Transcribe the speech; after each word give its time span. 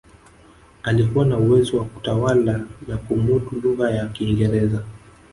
alikuwa 0.83 1.25
na 1.25 1.37
uwezo 1.37 1.77
wa 1.77 1.85
kutawala 1.85 2.65
na 2.87 2.97
kumudu 2.97 3.61
lugha 3.63 3.91
ya 3.91 4.07
kiingereza 4.07 4.83